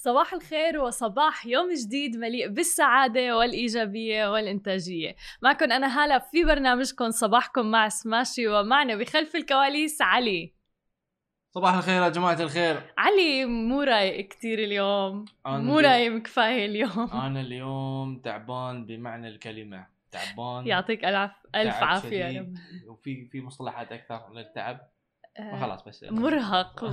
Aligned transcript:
صباح 0.00 0.34
الخير 0.34 0.80
وصباح 0.80 1.46
يوم 1.46 1.68
جديد 1.74 2.16
مليء 2.16 2.48
بالسعادة 2.48 3.36
والإيجابية 3.36 4.32
والإنتاجية. 4.32 5.16
معكم 5.42 5.72
أنا 5.72 5.86
هالة 5.86 6.18
في 6.18 6.44
برنامجكم 6.44 7.10
صباحكم 7.10 7.70
مع 7.70 7.88
سماشي 7.88 8.48
ومعنا 8.48 8.96
بخلف 8.96 9.36
الكواليس 9.36 10.02
علي. 10.02 10.54
صباح 11.54 11.74
الخير 11.74 12.02
يا 12.02 12.08
جماعة 12.08 12.42
الخير. 12.42 12.94
علي 12.98 13.44
مو 13.44 13.82
رايق 13.82 14.28
كتير 14.28 14.58
اليوم. 14.58 15.24
مو 15.46 15.78
رايق 15.78 16.18
كفاية 16.22 16.66
اليوم. 16.66 17.10
أنا 17.12 17.40
اليوم 17.40 18.20
تعبان 18.24 18.86
بمعنى 18.86 19.28
الكلمة. 19.28 19.86
تعبان. 20.10 20.66
يعطيك 20.66 21.04
ألف 21.04 21.32
ألف 21.54 21.74
عافية 21.74 22.52
وفي 22.86 23.28
في 23.32 23.40
مصطلحات 23.40 23.92
أكثر 23.92 24.32
للتعب. 24.34 24.80
آه، 25.38 25.60
خلاص 25.60 25.82
بس 25.82 26.04
مرهق. 26.10 26.84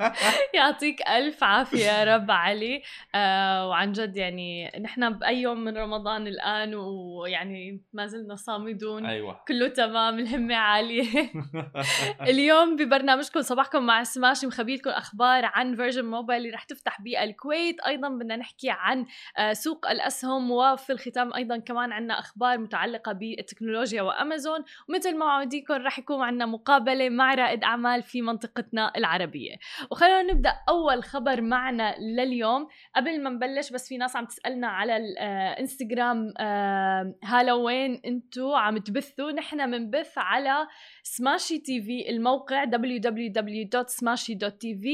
يعطيك 0.54 1.08
ألف 1.08 1.44
عافية 1.44 1.84
يا 1.84 2.16
رب 2.16 2.30
علي. 2.30 2.82
آه 3.14 3.68
وعن 3.68 3.92
جد 3.92 4.16
يعني 4.16 4.72
نحن 4.80 5.10
بأي 5.10 5.42
يوم 5.42 5.64
من 5.64 5.78
رمضان 5.78 6.26
الآن 6.26 6.74
ويعني 6.74 7.82
ما 7.92 8.06
زلنا 8.06 8.36
صامدون. 8.36 9.06
أيوه. 9.06 9.40
كله 9.48 9.68
تمام 9.68 10.18
الهمة 10.18 10.54
عالية. 10.54 11.30
اليوم 12.30 12.76
ببرنامجكم 12.76 13.42
صباحكم 13.42 13.86
مع 13.86 14.02
سماش 14.02 14.44
مخبي 14.44 14.76
لكم 14.76 14.90
أخبار 14.90 15.44
عن 15.44 15.76
فيرجن 15.76 16.04
موبايل 16.04 16.40
اللي 16.40 16.54
رح 16.54 16.64
تفتح 16.64 17.00
بالكويت 17.00 17.80
أيضا 17.80 18.08
بدنا 18.08 18.36
نحكي 18.36 18.70
عن 18.70 19.06
آه 19.38 19.52
سوق 19.52 19.90
الأسهم 19.90 20.50
وفي 20.50 20.92
الختام 20.92 21.34
أيضا 21.34 21.56
كمان 21.58 21.92
عندنا 21.92 22.18
أخبار 22.18 22.58
متعلقة 22.58 23.12
بالتكنولوجيا 23.12 24.02
وأمازون. 24.02 24.64
ومثل 24.88 25.16
ما 25.16 25.26
وعديكم 25.26 25.74
رح 25.74 25.98
يكون 25.98 26.22
عندنا 26.22 26.46
مقابلة 26.46 27.09
مع 27.10 27.34
رائد 27.34 27.64
أعمال 27.64 28.02
في 28.02 28.22
منطقتنا 28.22 28.92
العربية. 28.96 29.56
وخلونا 29.90 30.22
نبدأ 30.22 30.56
أول 30.68 31.04
خبر 31.04 31.40
معنا 31.40 31.96
لليوم. 31.98 32.68
قبل 32.96 33.22
ما 33.22 33.30
نبلش 33.30 33.72
بس 33.72 33.88
في 33.88 33.96
ناس 33.96 34.16
عم 34.16 34.24
تسألنا 34.24 34.68
على 34.68 34.96
الانستغرام 34.96 36.32
آه، 36.38 36.40
آه، 36.40 37.14
هلا 37.24 37.52
وين 37.52 38.00
انتو 38.06 38.54
عم 38.54 38.78
تبثوا. 38.78 39.32
نحن 39.32 39.70
بنبث 39.70 40.12
على 40.16 40.66
Smashi 41.02 41.58
TV 41.58 42.10
الموقع 42.10 42.64
www.smashi.tv 42.64 44.86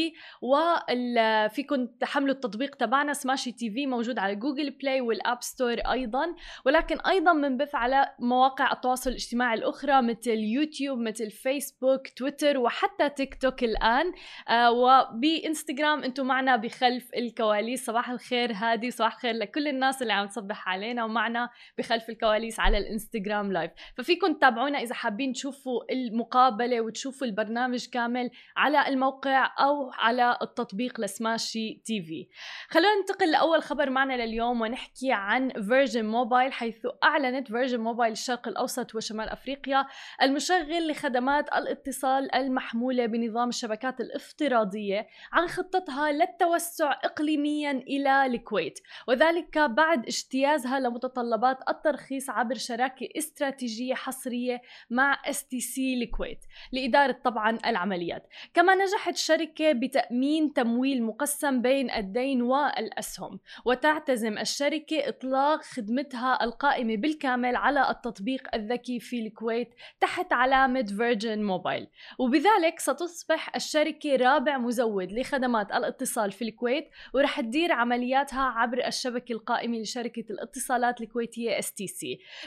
وفيكم 0.43 1.87
تحملوا 1.87 2.35
التطبيق 2.35 2.75
تبعنا. 2.75 3.13
Smashi 3.13 3.53
TV 3.53 3.87
موجود 3.87 4.19
على 4.19 4.35
Google 4.35 4.71
Play 4.71 5.01
وال 5.01 5.18
App 5.18 5.43
Store 5.43 5.79
أيضا. 5.79 6.35
ولكن 6.67 7.01
أيضا 7.01 7.33
بنبث 7.33 7.75
على 7.75 8.15
مواقع 8.19 8.73
التواصل 8.73 9.11
الاجتماعي 9.11 9.59
الأخرى 9.59 10.03
مثل 10.03 10.31
يوتيوب 10.31 10.99
مثل 10.99 11.31
فيسبوك 11.31 11.96
تويتر 12.09 12.59
وحتى 12.59 13.09
تيك 13.09 13.35
توك 13.35 13.65
الآن. 13.65 14.13
آه 14.49 14.71
وبإنستغرام 14.71 16.05
أنتم 16.05 16.27
معنا 16.27 16.57
بخلف 16.57 17.11
الكواليس. 17.17 17.87
صباح 17.87 18.11
الخير 18.11 18.53
هادي 18.53 18.91
صباح 18.91 19.15
الخير 19.15 19.35
لكل 19.35 19.69
الناس 19.69 20.03
اللي 20.03 20.13
عم 20.13 20.27
تصبح 20.27 20.69
علينا 20.69 21.05
ومعنا 21.05 21.51
بخلف 21.79 22.09
الكواليس 22.09 22.61
على 22.61 22.79
ال 22.79 22.86
Instagram 22.86 23.53
live 23.53 23.71
ففيكم 23.97 24.35
تتابعونا 24.35 24.79
إذا 24.79 24.95
حابين 24.95 25.33
تشوفوا 25.33 25.93
المقابلة 25.93 26.81
وتشوفوا 26.81 27.27
البرنامج 27.27 27.87
كامل 27.87 28.31
على 28.57 28.89
الموقع 28.89 29.55
أو 29.61 29.91
على 29.91 30.39
التطبيق 30.43 31.01
لسماشي 31.01 31.83
TV. 31.85 32.29
خلونا 32.69 32.95
ننتقل 33.01 33.31
لأول 33.31 33.63
خبر 33.63 33.91
معنا 33.91 34.27
لليوم 34.27 34.61
ونحكي 34.61 35.13
عن 35.13 35.49
فيرجن 35.49 36.05
موبايل 36.05 36.53
حيث 36.53 36.87
أعلنت 37.05 37.49
فيرجن 37.49 37.81
موبايل 37.81 38.13
الشرق 38.13 38.49
الأوسط 38.49 38.95
وشمال 38.95 39.29
أفريقيا 39.29 39.87
المشغل 40.23 40.91
لخدمات 40.91 41.49
الاتصال 41.49 41.86
الاتصال 41.87 42.35
المحمولة 42.35 43.07
بنظام 43.07 43.49
الشبكات 43.49 44.01
الافتراضية 44.01 45.07
عن 45.33 45.47
خطتها 45.47 46.13
للتوسع 46.13 46.93
إقليميا 46.93 47.71
إلى 47.71 48.27
الكويت. 48.27 48.79
وذلك 49.09 49.59
بعد 49.59 50.07
اجتيازها 50.07 50.81
لمتطلبات 50.81 51.59
الترخيص 51.69 52.31
عبر 52.31 52.55
شراكة 52.55 53.09
استراتيجية 53.19 53.95
حصرية 53.95 54.63
مع 54.91 55.23
STC 55.27 55.95
الكويت 55.95 56.45
لإدارة 56.73 57.17
طبعا 57.25 57.59
العمليات. 57.67 58.27
كما 58.55 58.75
نجحت 58.75 59.15
الشركة 59.15 59.73
بتأمين 59.73 60.53
تمويل 60.53 61.03
مقسم 61.03 61.63
بين 61.63 61.91
الدين 61.91 62.43
والأسهم 62.43 63.41
وتعتزم 63.65 64.39
الشركة 64.39 65.09
إطلاق 65.09 65.63
خدمتها 65.63 66.45
القائمة 66.45 66.97
بالكامل 66.97 67.57
على 67.57 67.91
التطبيق 67.91 68.55
الذكي 68.55 69.01
في 69.01 69.27
الكويت 69.27 69.75
تحت 70.01 70.33
علامة 70.33 70.83
فيرجن 70.83 71.43
موبايل 71.43 71.76
وبذلك 72.19 72.79
ستصبح 72.79 73.57
الشركة 73.57 74.17
رابع 74.17 74.59
مزود 74.59 75.13
لخدمات 75.13 75.73
الاتصال 75.73 76.33
في 76.33 76.43
الكويت 76.43 76.89
ورح 77.15 77.41
تدير 77.41 77.73
عملياتها 77.73 78.43
عبر 78.43 78.87
الشبكة 78.87 79.33
القائمة 79.33 79.79
لشركة 79.79 80.25
الاتصالات 80.31 81.01
الكويتية 81.01 81.61
STC 81.61 82.01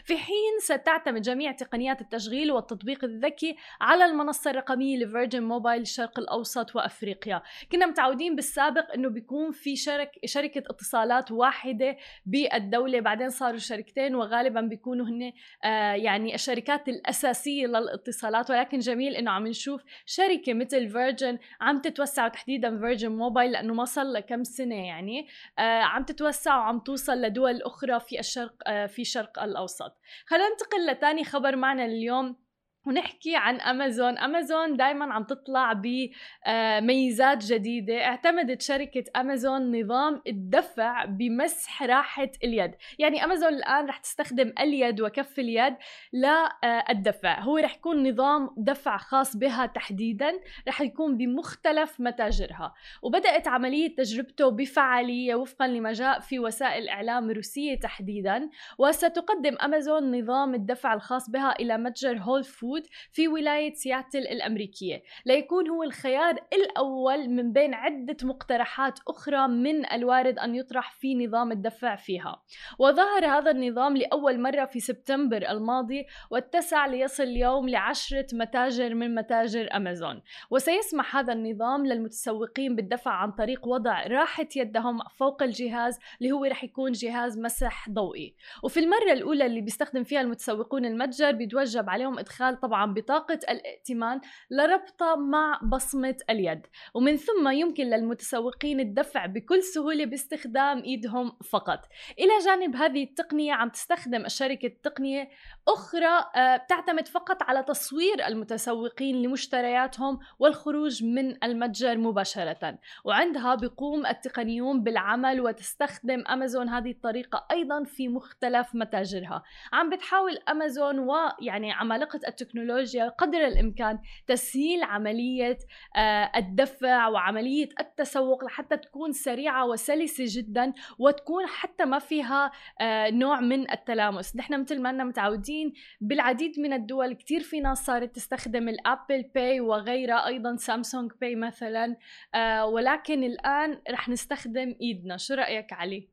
في 0.04 0.18
حين 0.18 0.60
ستعتمد 0.62 1.22
جميع 1.22 1.52
تقنيات 1.52 2.02
التشغيل 2.02 2.52
والتطبيق 2.52 3.04
الذكي 3.04 3.56
على 3.82 4.06
المنصة 4.06 4.52
الرقمية 4.52 4.98
لفيرجن 4.98 5.44
موبايل 5.44 5.82
الشرق 5.82 6.20
الأوسط 6.20 6.76
وأفريقيا. 6.76 7.42
كنا 7.72 7.86
متعودين 7.86 8.36
بالسابق 8.36 8.94
أنه 8.94 9.10
بيكون 9.10 9.52
في 9.52 9.76
شرك 9.76 10.12
شركة 10.26 10.64
اتصالات 10.70 11.32
واحدة 11.32 11.98
بالدولة 12.26 13.00
بعدين 13.00 13.30
صاروا 13.30 13.58
شركتين 13.58 14.16
وغالبا 14.16 14.62
بيكونوا 14.62 15.06
هن 15.06 15.32
آه 15.64 15.94
يعني 15.94 16.36
الشركات 16.36 16.90
الأساسية 16.90 17.68
للاتصالات. 17.68 18.50
ولكن 18.50 18.80
جميل 18.80 19.16
أنه 19.20 19.32
عم 19.32 19.48
نشوف 19.48 19.84
شركة 20.06 20.54
مثل 20.54 20.90
فيرجن 20.90 21.40
عم 21.62 21.82
تتوسع 21.82 22.26
وتحديدا 22.26 22.80
فيرجن 22.80 23.12
موبايل 23.12 23.52
لأنه 23.52 23.74
ما 23.74 23.86
صار 23.86 24.06
لها 24.06 24.22
كم 24.22 24.44
سنة 24.44 24.76
يعني. 24.88 25.28
آه 25.60 25.82
عم 25.82 26.04
تتوسع 26.04 26.58
وعم 26.58 26.80
توصل 26.80 27.22
لدول 27.22 27.62
أخرى 27.62 28.00
في 28.00 28.20
الشرق 28.20 28.56
آه 28.68 28.86
في 28.86 29.02
الشرق 29.02 29.44
الأوسط. 29.44 29.98
خلينا 30.26 30.50
ننتقل 30.50 30.88
لثاني 30.88 31.24
خبر 31.24 31.56
معنا 31.56 31.86
اليوم. 31.86 32.49
ونحكي 32.90 33.36
عن 33.36 33.62
أمازون. 33.62 34.18
أمازون 34.18 34.78
دائما 34.78 35.14
عم 35.14 35.24
تطلع 35.24 35.74
بميزات 35.74 37.46
جديدة. 37.46 38.06
اعتمدت 38.06 38.62
شركة 38.62 39.04
أمازون 39.16 39.80
نظام 39.80 40.22
الدفع 40.28 41.06
بمسح 41.06 41.84
راحة 41.84 42.32
اليد. 42.44 42.72
يعني 43.00 43.24
أمازون 43.24 43.54
الآن 43.54 43.86
رح 43.86 43.98
تستخدم 43.98 44.54
اليد 44.60 45.02
وكف 45.02 45.40
اليد 45.40 45.76
للدفع 46.14 47.40
هو 47.40 47.58
رح 47.58 47.76
يكون 47.76 48.10
نظام 48.10 48.50
دفع 48.58 48.98
خاص 48.98 49.38
بها 49.38 49.66
تحديدا. 49.66 50.32
رح 50.68 50.82
يكون 50.82 51.18
بمختلف 51.18 52.00
متاجرها. 52.00 52.74
وبدأت 53.02 53.48
عملية 53.48 53.96
تجربته 53.96 54.50
بفعالية 54.50 55.36
وفقا 55.36 55.68
لما 55.68 55.94
جاء 55.94 56.20
في 56.20 56.40
وسائل 56.40 56.84
الاعلام 56.84 57.30
الروسيه 57.30 57.80
تحديدا. 57.80 58.50
وستقدم 58.78 59.58
أمازون 59.64 60.20
نظام 60.20 60.56
الدفع 60.56 60.94
الخاص 60.94 61.30
بها 61.30 61.52
إلى 61.60 61.78
متجر 61.78 62.18
هول 62.18 62.44
فود 62.44 62.79
موجود 62.80 62.90
في 63.12 63.28
ولاية 63.28 63.74
سياتل 63.74 64.20
الأمريكية. 64.20 65.04
ليكون 65.26 65.70
هو 65.70 65.84
الخيار 65.84 66.36
الأول 66.54 67.30
من 67.30 67.54
بين 67.54 67.74
عدة 67.74 68.18
مقترحات 68.24 69.00
أخرى 69.08 69.48
من 69.48 69.92
الوارد 69.92 70.40
أن 70.40 70.56
يطرح 70.56 70.92
في 70.92 71.16
نظام 71.26 71.52
الدفع 71.52 71.96
فيها. 71.96 72.44
وظهر 72.80 73.26
هذا 73.26 73.52
النظام 73.52 73.98
لأول 73.98 74.40
مرة 74.40 74.66
في 74.66 74.80
سبتمبر 74.80 75.50
الماضي 75.50 76.06
واتسع 76.32 76.86
ليصل 76.86 77.24
اليوم 77.24 77.70
لعشرة 77.70 78.28
متاجر 78.34 78.96
من 78.96 79.16
متاجر 79.16 79.70
أمازون. 79.76 80.22
وسيسمح 80.52 81.16
هذا 81.16 81.34
النظام 81.34 81.86
للمتسوقين 81.86 82.76
بالدفع 82.76 83.12
عن 83.12 83.32
طريق 83.32 83.68
وضع 83.68 84.08
راحة 84.08 84.48
يدهم 84.56 85.00
فوق 85.18 85.44
الجهاز 85.44 86.00
اللي 86.22 86.32
هو 86.32 86.46
رح 86.46 86.64
يكون 86.64 86.92
جهاز 86.92 87.40
مسح 87.40 87.90
ضوئي. 87.90 88.36
وفي 88.64 88.80
المرة 88.80 89.14
الأولى 89.14 89.46
اللي 89.46 89.62
بيستخدم 89.62 90.04
فيها 90.04 90.22
المتسوقون 90.22 90.86
المتجر 90.86 91.32
بيتوجب 91.32 91.90
عليهم 91.90 92.20
إدخال 92.20 92.56
طبعا 92.70 92.94
بطاقة 92.94 93.40
الائتمان 93.50 94.22
لربطها 94.52 95.16
مع 95.16 95.60
بصمة 95.64 96.18
اليد. 96.30 96.68
ومن 96.94 97.18
ثم 97.18 97.48
يمكن 97.48 97.84
للمتسوقين 97.84 98.80
الدفع 98.80 99.26
بكل 99.26 99.64
سهولة 99.64 100.06
باستخدام 100.06 100.84
إيدهم 100.84 101.32
فقط. 101.52 101.80
إلى 102.20 102.32
جانب 102.46 102.76
هذه 102.76 103.04
التقنية 103.04 103.54
عم 103.54 103.70
تستخدم 103.70 104.26
الشركة 104.26 104.66
التقنية 104.66 105.30
أخرى 105.68 106.26
آه، 106.36 106.58
تعتمد 106.58 107.08
فقط 107.08 107.44
على 107.44 107.64
تصوير 107.64 108.28
المتسوقين 108.28 109.22
لمشترياتهم 109.22 110.20
والخروج 110.40 111.04
من 111.04 111.44
المتجر 111.44 111.98
مباشرة. 111.98 112.80
وعندها 113.06 113.56
بيقوم 113.56 114.06
التقنيون 114.06 114.84
بالعمل 114.84 115.42
وتستخدم 115.42 116.24
أمازون 116.28 116.70
هذه 116.70 116.92
الطريقة 116.92 117.48
أيضا 117.52 117.84
في 117.84 118.08
مختلف 118.08 118.76
متاجرها. 118.76 119.44
عم 119.74 119.90
بتحاول 119.90 120.38
أمازون 120.50 121.00
ويعني 121.00 121.72
عمالقة 121.72 122.20
التكنولوجيا 122.28 122.49
التكنولوجيا 122.50 123.10
قدر 123.10 123.48
الإمكان 123.48 124.00
تسهيل 124.28 124.84
عملية 124.84 125.58
آه، 125.96 126.32
الدفع 126.36 127.08
وعملية 127.08 127.70
التسوق 127.80 128.44
لحتى 128.44 128.78
تكون 128.78 129.12
سريعة 129.12 129.66
وسلسة 129.68 130.24
جدا 130.28 130.74
وتكون 131.00 131.46
حتى 131.48 131.86
ما 131.86 132.00
فيها 132.00 132.52
آه، 132.82 133.10
نوع 133.10 133.40
من 133.40 133.72
التلامس. 133.72 134.36
نحن 134.36 134.62
مثل 134.62 134.82
ما 134.82 134.92
متعودين 134.92 135.74
بالعديد 136.02 136.60
من 136.60 136.74
الدول 136.74 137.14
كثير 137.14 137.40
في 137.40 137.60
ناس 137.60 137.86
صارت 137.86 138.16
تستخدم 138.16 138.70
ال 138.70 138.79
Apple 138.79 139.24
Pay 139.36 139.62
وغيرها 139.62 140.28
أيضا 140.28 140.56
Samsung 140.56 141.12
Pay 141.22 141.36
مثلا 141.36 141.96
آه، 142.36 142.66
ولكن 142.66 143.24
الآن 143.24 143.82
رح 143.90 144.10
نستخدم 144.10 144.76
إيدنا. 144.82 145.18
شو 145.18 145.34
رأيك 145.34 145.74
علي؟ 145.74 146.10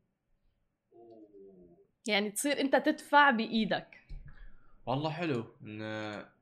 يعني 2.08 2.30
تصير 2.30 2.60
أنت 2.60 2.76
تدفع 2.76 3.30
بإيدك. 3.30 3.95
والله 4.86 5.10
حلو 5.10 5.44
إن 5.62 5.82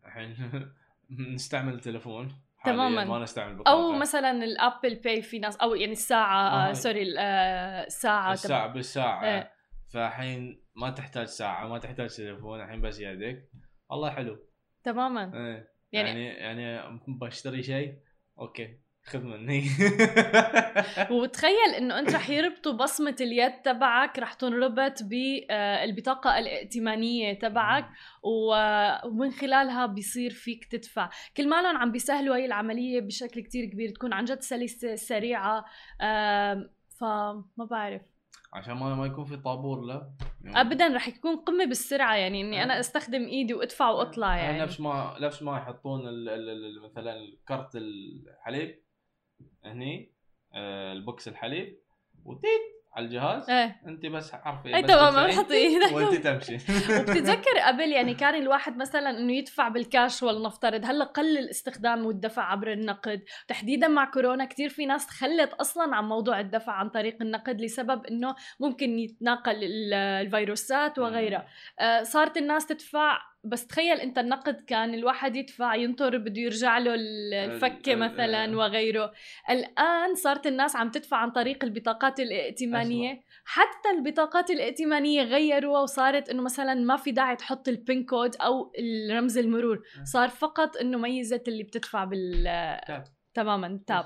الحين 0.06 0.36
نستعمل 1.34 1.74
التليفون. 1.74 2.28
تماما. 2.64 3.04
ما 3.04 3.18
نستعمل 3.18 3.56
بطاقة. 3.56 3.70
أو 3.72 3.92
مثلا 3.92 4.30
ال 4.30 4.41
Apple 4.41 4.94
Pay 4.94 5.22
في 5.22 5.38
ناس 5.38 5.56
أو 5.56 5.74
يعني 5.74 5.92
الساعة 5.92 6.68
آه 6.70 6.72
sorry 6.72 7.18
آه 7.18 7.86
الساعة 7.86 8.32
الساعة 8.32 8.66
بالساعة. 8.66 9.24
آه. 9.24 9.50
فالحين 9.88 10.64
ما 10.76 10.90
تحتاج 10.90 11.26
ساعة 11.26 11.68
ما 11.68 11.78
تحتاج 11.78 12.16
تليفون 12.16 12.60
الحين 12.60 12.80
بس 12.80 13.00
يدك. 13.00 13.48
والله 13.90 14.10
حلو. 14.10 14.38
تماما. 14.82 15.24
إيه. 15.34 15.68
يعني 15.92 16.24
يعني, 16.26 16.64
يعني 16.64 17.00
بشتري 17.08 17.62
شيء 17.62 17.98
okay. 18.38 18.78
خذ 19.06 19.24
مني. 19.24 19.64
وتخيل 21.10 21.74
إنه 21.78 21.98
أنت 21.98 22.14
رح 22.14 22.30
يربطوا 22.30 22.72
بصمة 22.72 23.16
اليد 23.20 23.52
تبعك 23.62 24.18
رح 24.18 24.32
تنربط 24.32 25.02
بالبطاقه 25.02 26.38
الائتمانية 26.38 27.38
تبعك 27.38 27.88
ومن 28.22 29.30
خلالها 29.30 29.86
بيصير 29.86 30.30
فيك 30.30 30.64
تدفع. 30.64 31.10
كل 31.36 31.48
مالهم 31.48 31.76
عم 31.76 31.92
بيسهلوا 31.92 32.36
هي 32.36 32.46
العملية 32.46 33.00
بشكل 33.00 33.40
كتير 33.40 33.64
كبير 33.64 33.88
تكون 33.88 34.12
عن 34.12 34.24
جد 34.24 34.40
سلسة 34.40 34.94
سريعة. 34.94 35.64
فما 37.00 37.44
بعرف. 37.70 38.02
عشان 38.52 38.74
ما 38.74 38.94
ما 38.94 39.06
يكون 39.06 39.24
في 39.24 39.36
طابور 39.36 39.80
لا. 39.80 40.10
يعني 40.44 40.60
ابدا 40.60 40.88
رح 40.88 41.08
يكون 41.08 41.36
قمة 41.36 41.64
بالسرعة 41.64 42.16
يعني 42.16 42.40
إني 42.40 42.62
أنا 42.62 42.80
أستخدم 42.80 43.24
إيدي 43.24 43.54
وأدفع 43.54 43.90
وأطلع 43.90 44.36
يعني. 44.36 44.58
نفس 44.62 44.80
ما 44.80 45.16
نفس 45.20 45.42
ما 45.42 45.56
يحطون 45.56 46.00
مثلا 46.84 47.36
كرت 47.48 47.76
الحليب. 47.76 48.83
هني 49.64 50.12
آه 50.54 50.92
البوكس 50.92 51.28
الحليب 51.28 51.78
وتيت 52.24 52.74
على 52.96 53.06
الجهاز. 53.06 53.50
إيه. 53.50 53.80
أنت 53.86 54.06
بس 54.06 54.34
عارفه 54.34 54.76
اي 54.76 54.82
تمام 54.82 55.16
إيدك. 55.50 55.92
وأنت 55.96 56.14
تمشي. 56.14 56.54
وبتتذكر 57.00 57.58
قبل 57.68 57.92
يعني 57.92 58.14
كان 58.14 58.34
الواحد 58.34 58.76
مثلا 58.76 59.10
إنه 59.10 59.32
يدفع 59.32 59.68
بالكاش 59.68 60.22
ولنفترض 60.22 60.84
هلأ 60.84 61.04
قل 61.04 61.38
الاستخدام 61.38 62.06
والدفع 62.06 62.42
عبر 62.42 62.72
النقد. 62.72 63.22
تحديدا 63.48 63.88
مع 63.88 64.04
كورونا 64.04 64.44
كثير 64.44 64.68
في 64.68 64.86
ناس 64.86 65.06
تخلت 65.06 65.52
أصلا 65.52 65.96
عن 65.96 66.04
موضوع 66.04 66.40
الدفع 66.40 66.72
عن 66.72 66.88
طريق 66.88 67.16
النقد 67.22 67.60
لسبب 67.60 68.06
إنه 68.06 68.34
ممكن 68.60 68.98
يتناقل 68.98 69.58
الفيروسات 69.94 70.98
وغيرها. 70.98 71.46
آه 71.80 72.02
صارت 72.02 72.36
الناس 72.36 72.66
تدفع 72.66 73.33
بس 73.44 73.66
تخيل 73.66 74.00
انت 74.00 74.18
النقد 74.18 74.60
كان 74.60 74.94
الواحد 74.94 75.36
يدفع 75.36 75.74
ينطر 75.74 76.18
بده 76.18 76.40
يرجع 76.40 76.78
له 76.78 76.94
الفكة 76.94 77.94
مثلا 77.94 78.56
وغيره. 78.56 79.12
الآن 79.50 80.14
صارت 80.14 80.46
الناس 80.46 80.76
عم 80.76 80.90
تدفع 80.90 81.16
عن 81.16 81.30
طريق 81.30 81.64
البطاقات 81.64 82.20
الائتمانية. 82.20 83.22
حتى 83.44 83.90
البطاقات 83.90 84.50
الائتمانية 84.50 85.22
غيروها 85.22 85.80
وصارت 85.80 86.28
إنه 86.28 86.42
مثلا 86.42 86.74
ما 86.74 86.96
في 86.96 87.12
داعي 87.12 87.36
تحط 87.36 87.68
البين 87.68 88.04
كود 88.04 88.36
أو 88.36 88.72
رمز 89.10 89.38
المرور. 89.38 89.82
صار 90.04 90.28
فقط 90.28 90.76
إنه 90.76 90.98
ميزة 90.98 91.42
اللي 91.48 91.62
بتدفع 91.62 92.04
بال 92.04 92.48
تماما 93.34 93.80
تاب. 93.86 94.04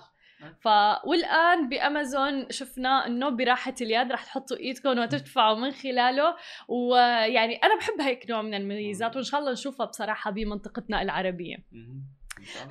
ف 0.61 0.69
والآن 1.05 1.69
بأمازون 1.69 2.50
شفنا 2.50 3.06
إنه 3.06 3.29
براحة 3.29 3.75
اليد 3.81 4.12
رح 4.12 4.25
تحطوا 4.25 4.56
إيدكم 4.56 4.99
وتدفعوا 4.99 5.56
من 5.56 5.70
خلاله 5.70 6.37
ويعني 6.69 7.55
أنا 7.56 7.76
بحب 7.79 8.00
هيك 8.00 8.31
نوع 8.31 8.43
من 8.43 8.55
الميزات 8.55 9.17
وإن 9.17 9.25
شاء 9.25 9.40
الله 9.40 9.52
نشوفها 9.52 9.87
بصراحة 9.87 10.31
بمنطقتنا 10.31 11.02
العربية. 11.02 11.56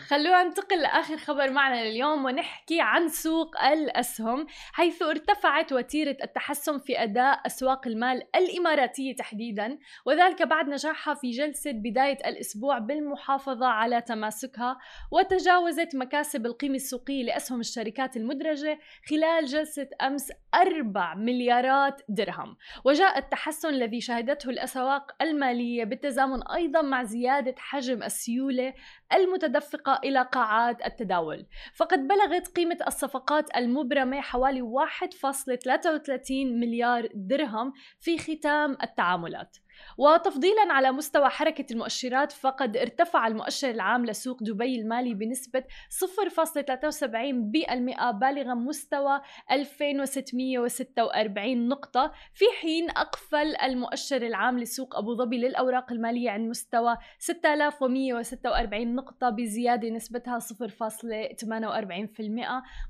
خلونا 0.07 0.43
ننتقل 0.43 0.81
لآخر 0.81 1.17
خبر 1.17 1.51
معنا 1.51 1.85
لليوم 1.85 2.25
ونحكي 2.25 2.81
عن 2.81 3.07
سوق 3.07 3.61
الأسهم 3.63 4.47
حيث 4.73 5.01
ارتفعت 5.01 5.73
وتيرة 5.73 6.17
التحسن 6.23 6.79
في 6.79 7.03
أداء 7.03 7.41
أسواق 7.45 7.87
المال 7.87 8.23
الإماراتية 8.35 9.15
تحديدا 9.15 9.77
وذلك 10.05 10.43
بعد 10.43 10.69
نجاحها 10.69 11.13
في 11.13 11.31
جلسة 11.31 11.71
بداية 11.71 12.17
الأسبوع 12.29 12.77
بالمحافظة 12.77 13.65
على 13.67 14.01
تماسكها 14.01 14.77
وتجاوزت 15.11 15.95
مكاسب 15.95 16.45
القيمة 16.45 16.75
السوقية 16.75 17.23
لأسهم 17.23 17.59
الشركات 17.59 18.17
المدرجة 18.17 18.79
خلال 19.09 19.45
جلسة 19.45 19.89
أمس 20.01 20.31
4 20.55 21.15
مليارات 21.15 22.01
درهم. 22.09 22.57
وجاء 22.85 23.17
التحسن 23.17 23.69
الذي 23.69 24.01
شهدته 24.01 24.49
الأسواق 24.49 25.15
المالية 25.21 25.83
بالتزامن 25.83 26.47
أيضا 26.47 26.81
مع 26.81 27.03
زيادة 27.03 27.55
حجم 27.57 28.03
السيولة 28.03 28.73
المتدفقة 29.13 29.99
إلى 30.03 30.21
قاعات 30.31 30.85
التداول. 30.85 31.45
فقد 31.75 32.07
بلغت 32.07 32.47
قيمة 32.47 32.77
الصفقات 32.87 33.57
المبرمة 33.57 34.21
حوالي 34.21 34.61
1.33 34.61 36.45
مليار 36.45 37.07
درهم 37.13 37.73
في 37.99 38.17
ختام 38.17 38.77
التعاملات. 38.83 39.57
وتفضيلا 39.97 40.73
على 40.73 40.91
مستوى 40.91 41.29
حركة 41.29 41.65
المؤشرات 41.71 42.31
فقد 42.31 42.77
ارتفع 42.77 43.27
المؤشر 43.27 43.69
العام 43.69 44.05
لسوق 44.05 44.43
دبي 44.43 44.79
المالي 44.79 45.13
بنسبة 45.13 45.63
0.73% 45.89 48.11
بالغا 48.11 48.53
مستوى 48.53 49.21
2646 49.51 51.67
نقطة. 51.67 52.11
في 52.33 52.45
حين 52.61 52.89
أقفل 52.89 53.55
المؤشر 53.63 54.21
العام 54.21 54.59
لسوق 54.59 54.95
أبو 54.95 55.15
ظبي 55.15 55.37
للأوراق 55.37 55.91
المالية 55.91 56.29
عند 56.29 56.49
مستوى 56.49 56.97
6146 57.19 58.95
نقطة 58.95 59.29
بزيادة 59.29 59.89
نسبتها 59.89 60.39
0.48% 60.39 60.43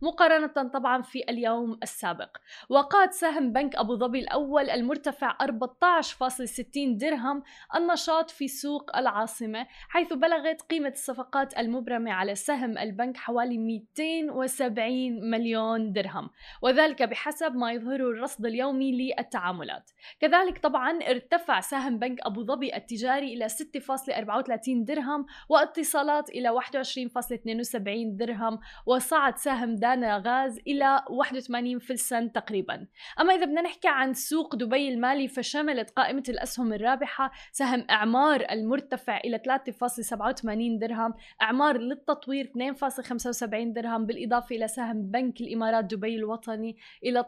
مقارنة 0.02 0.48
طبعا 0.48 1.02
في 1.02 1.24
اليوم 1.30 1.80
السابق. 1.84 2.38
وقاد 2.70 3.12
سهم 3.12 3.52
بنك 3.52 3.76
أبو 3.76 3.96
ظبي 3.96 4.20
الأول 4.20 4.70
المرتفع 4.70 5.38
14.60 5.42 5.48
60 6.78 6.98
درهم 6.98 7.44
النشاط 7.76 8.30
في 8.30 8.48
سوق 8.48 8.98
العاصمة 8.98 9.68
حيث 9.90 10.14
بلغت 10.14 10.62
قيمة 10.62 10.90
الصفقات 10.90 11.58
المبرمة 11.58 12.12
على 12.12 12.36
سهم 12.36 12.78
البنك 12.78 13.18
حوالي 13.18 13.58
270 13.58 15.30
مليون 15.30 15.92
درهم 15.92 16.30
وذلك 16.62 17.04
بحسب 17.04 17.56
ما 17.56 17.72
يظهره 17.72 18.04
الرصد 18.04 18.46
اليومي 18.46 18.92
للتعاملات. 18.92 19.92
كذلك 20.20 20.58
طبعا 20.58 21.00
ارتفع 21.04 21.60
سهم 21.60 22.00
بنك 22.00 22.20
أبو 22.22 22.44
ظبي 22.44 22.76
التجاري 22.76 23.34
إلى 23.34 23.50
6.34 23.50 24.86
درهم 24.86 25.26
واتصالات 25.50 26.30
إلى 26.30 26.50
21.72 26.50 28.18
درهم 28.18 28.60
وصعد 28.86 29.38
سهم 29.38 29.76
دانا 29.76 30.24
غاز 30.26 30.60
إلى 30.68 31.04
81 31.10 31.80
فلسن 31.80 32.32
تقريبا. 32.32 32.88
أما 33.20 33.34
إذا 33.34 33.46
بدنا 33.46 33.62
نحكي 33.62 33.88
عن 33.88 34.14
سوق 34.14 34.56
دبي 34.56 34.90
المالي 34.90 35.28
فشملت 35.28 35.90
قائمة 35.90 36.24
الأسهم 36.30 36.67
الأسهم 36.68 36.74
الرابحة 36.74 37.32
سهم 37.52 37.86
إعمار 37.90 38.46
المرتفع 38.52 39.18
إلى 39.18 39.38
3.87 39.38 39.42
درهم 40.82 41.14
إعمار 41.42 41.78
للتطوير 41.78 42.46
2.75 42.46 43.74
درهم 43.76 44.06
بالإضافة 44.06 44.56
إلى 44.56 44.68
سهم 44.68 45.12
بنك 45.12 45.42
الإمارات 45.42 45.86
دبي 45.86 46.16
الوطني 46.16 46.78
إلى 47.04 47.24
12.35 47.24 47.28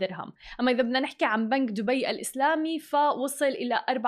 درهم. 0.00 0.32
أما 0.60 0.70
إذا 0.70 0.82
بدنا 0.82 1.00
نحكي 1.00 1.24
عن 1.24 1.48
بنك 1.48 1.70
دبي 1.70 2.10
الإسلامي 2.10 2.78
فوصل 2.78 3.44
إلى 3.44 3.84
4.56 3.90 3.98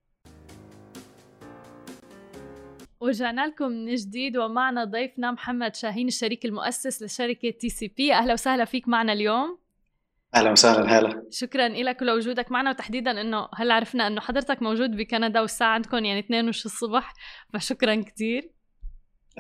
ورجعنا 3.00 3.48
لكم 3.48 3.72
من 3.72 3.96
جديد 3.96 4.38
ومعنا 4.38 4.84
ضيفنا 4.84 5.32
محمد 5.32 5.76
شاهين 5.76 6.08
الشريك 6.08 6.46
المؤسس 6.46 7.04
لشركة 7.04 7.50
TCP 7.50 8.14
أهلا 8.14 8.34
وسهلا 8.34 8.66
فيك 8.66 8.88
معنا 8.88 9.14
اليوم. 9.14 9.58
أهلا 10.36 10.52
وسهلا 10.52 11.00
هلا. 11.00 11.24
شكرا 11.32 11.68
لك 11.68 12.02
ولوجودك 12.02 12.52
معنا 12.52 12.70
وتحديدا 12.70 13.22
إنه 13.22 13.48
هلا 13.56 13.74
عرفنا 13.74 14.08
إنه 14.08 14.22
حضرتك 14.22 14.62
موجود 14.62 14.92
بكندا 14.92 15.42
والساعة 15.42 15.70
عندكم 15.70 16.06
يعني 16.06 16.20
2 16.20 16.50
وش 16.50 16.66
الصبح 16.66 17.14
فشكرا 17.54 17.96
كثير 17.96 18.52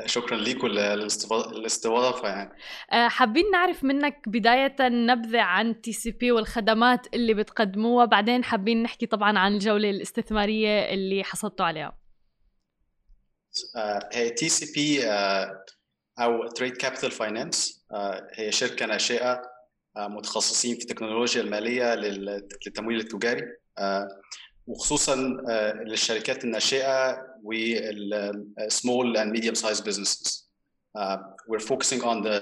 شكرا 0.06 0.38
لكم 0.38 0.68
للاستضافة 0.68 2.28
يعني. 2.28 2.52
آه، 2.92 3.08
حابين 3.08 3.52
نعرف 3.52 3.84
منك 3.84 4.30
بداية 4.30 4.76
نبذه 4.82 5.42
عن 5.42 5.82
TCP 5.82 6.32
والخدمات 6.32 7.08
اللي 7.14 7.34
بتقدموها 7.34 8.06
بعدين 8.06 8.44
حابين 8.44 8.84
نحكي 8.84 9.06
طبعا 9.06 9.40
عن 9.40 9.54
الجولة 9.54 9.90
الاستثمارية 9.90 10.80
اللي 10.94 11.24
حصلتوا 11.24 11.66
عليها. 11.66 12.07
هي 14.14 14.30
TCP 14.30 15.08
أو 16.20 16.48
Trade 16.48 16.78
Capital 16.78 17.12
Finance 17.12 17.86
هي 18.34 18.52
شركة 18.52 18.86
ناشئة 18.86 19.42
آه، 19.98 20.08
متخصصين 20.08 20.76
في 20.76 20.82
التكنولوجيا 20.82 21.42
المالية 21.42 21.96
للتمويل 21.96 23.00
التجاري 23.00 23.44
آه، 23.78 24.08
وخصوصا 24.68 25.38
آه، 25.50 25.74
للشركات 25.74 26.44
الناشئة 26.44 27.18
وال 27.44 27.93
small 27.93 29.18
and 29.18 29.32
medium 29.32 29.56
size 29.56 29.82
businesses 29.82 30.48
we're 31.50 31.68
focusing 31.74 32.02
on 32.12 32.18
the 32.28 32.38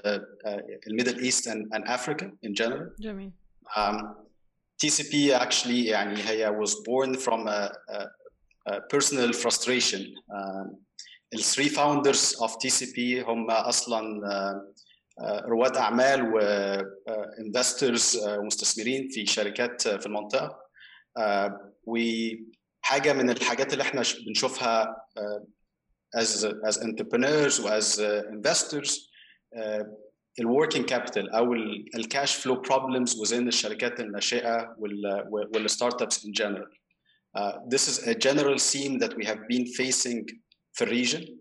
uh, 0.45 0.61
Middle 0.99 1.19
East 1.27 1.47
and, 1.51 1.61
and 1.73 1.83
Africa 1.97 2.31
in 2.41 2.53
general. 2.55 2.87
جميل. 2.99 3.31
Um, 3.75 4.15
TCP 4.77 5.33
actually 5.33 5.87
يعني 5.87 6.21
هي 6.23 6.51
was 6.51 6.71
born 6.87 7.17
from 7.17 7.47
a, 7.47 7.71
a, 7.89 8.05
a 8.67 8.81
personal 8.93 9.33
frustration. 9.33 10.01
Um, 10.29 10.84
the 11.35 11.43
three 11.43 11.69
founders 11.69 12.33
of 12.41 12.51
TCP 12.59 12.99
هم 13.27 13.51
أصلا 13.51 14.21
uh, 14.21 14.75
رواد 15.45 15.77
أعمال 15.77 16.33
وانفسترز 16.33 18.17
ومستثمرين 18.27 19.09
في 19.09 19.25
شركات 19.25 19.87
في 19.87 20.05
المنطقة 20.05 20.59
وحاجه 21.83 23.13
من 23.13 23.29
الحاجات 23.29 23.73
اللي 23.73 23.81
إحنا 23.81 24.03
بنشوفها 24.27 24.95
as 26.17 26.45
as 26.45 26.77
entrepreneurs 26.77 27.59
و 27.65 27.77
as 27.77 28.01
investors 28.03 29.09
ال 30.39 30.45
working 30.45 30.85
capital 30.85 31.29
أو 31.29 31.53
ال 31.95 32.03
cash 32.03 32.35
flow 32.35 32.55
problems 32.61 33.21
within 33.23 33.47
الشركات 33.47 33.99
الناشئه 33.99 34.75
وال 35.29 36.01
startups 36.01 36.25
in 36.25 36.31
general. 36.33 36.67
Uh, 37.37 37.53
this 37.67 37.87
is 37.87 38.07
a 38.07 38.15
general 38.15 38.57
theme 38.57 38.97
that 38.99 39.13
we 39.17 39.25
have 39.25 39.41
been 39.49 39.65
facing 39.79 40.25
في 40.75 40.83
ال 40.83 40.90
region. 40.90 41.37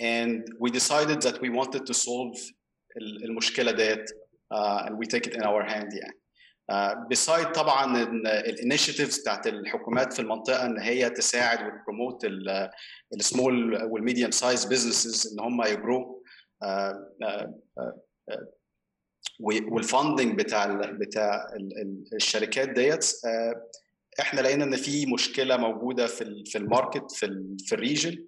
And 0.00 0.44
we 0.60 0.70
decided 0.70 1.20
that 1.22 1.40
we 1.42 1.48
wanted 1.50 1.86
to 1.86 1.94
solve 1.94 2.52
المشكلة 3.24 3.72
ديت 3.72 4.10
uh, 4.54 4.86
and 4.86 4.96
we 4.98 5.06
take 5.06 5.26
it 5.26 5.34
in 5.34 5.42
our 5.42 5.62
hand 5.64 5.92
يعني. 5.94 6.18
uh, 6.72 6.94
beside 7.08 7.52
طبعا 7.52 8.02
ال 8.24 8.32
initiatives 8.32 9.20
بتاعت 9.20 9.46
الحكومات 9.46 10.12
في 10.12 10.20
المنطقة 10.20 10.66
إن 10.66 10.78
هي 10.78 11.10
تساعد 11.10 11.58
وت 11.66 11.79
promote 11.79 12.24
ال 13.14 13.25
small 13.25 13.82
وال 13.82 13.94
medium 13.94 14.30
size 14.30 14.64
businesses 14.64 15.32
إن 15.32 15.40
هم 15.40 15.62
ي 15.62 15.74
grow 15.74 16.22
وال 19.40 19.62
funding 19.62 20.38
بتاع 20.38 20.66
بتاع 20.90 21.46
الشركات 22.14 22.68
ديت 22.68 23.06
إحنا 24.20 24.40
لقينا 24.40 24.64
إن 24.64 24.76
في 24.76 25.06
مشكلة 25.06 25.56
موجودة 25.56 26.06
في 26.06 26.44
في 26.46 26.58
ال 26.58 26.66
market 26.66 27.12
في 27.12 27.56
في 27.66 27.74
ال 27.74 27.81
region. 27.81 28.27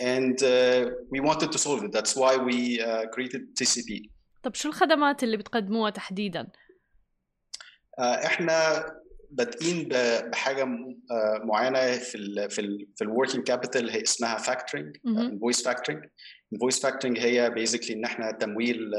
And 0.00 0.42
uh, 0.42 0.90
we 1.10 1.20
wanted 1.20 1.50
to 1.52 1.58
solve 1.58 1.84
it. 1.84 1.92
That's 1.92 2.14
why 2.16 2.36
we 2.36 2.80
uh, 2.82 3.06
created 3.14 3.42
TCP 3.60 4.10
طب 4.42 4.54
شو 4.54 4.68
الخدمات 4.68 5.22
اللي 5.22 5.36
بتقدموها 5.36 5.90
تحديدا؟ 5.90 6.42
Uh, 8.00 8.02
إحنا 8.02 8.86
بادئين 9.30 9.88
بحاجة 10.30 10.64
معينة 11.44 11.92
في 11.96 12.14
ال 12.14 12.50
في 12.50 12.60
ال 12.60 12.86
في 12.96 13.04
ال 13.04 13.09
working 13.09 13.44
capital 13.44 13.90
هي 13.90 14.02
اسمها 14.02 14.36
factoring 14.38 14.96
invoice 15.06 15.64
factoring 15.64 16.04
invoice 16.52 16.80
factoring 16.82 17.18
هي 17.18 17.50
basically 17.50 17.92
إن 17.96 18.04
إحنا 18.04 18.30
تمويل 18.30 18.90